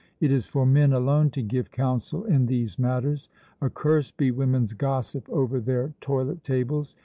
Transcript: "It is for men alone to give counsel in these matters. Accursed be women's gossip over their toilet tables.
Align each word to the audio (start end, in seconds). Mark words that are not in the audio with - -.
"It 0.19 0.31
is 0.31 0.47
for 0.47 0.65
men 0.65 0.93
alone 0.93 1.29
to 1.29 1.43
give 1.43 1.69
counsel 1.69 2.23
in 2.25 2.47
these 2.47 2.79
matters. 2.79 3.29
Accursed 3.61 4.17
be 4.17 4.31
women's 4.31 4.73
gossip 4.73 5.29
over 5.29 5.59
their 5.59 5.93
toilet 6.01 6.43
tables. 6.43 6.95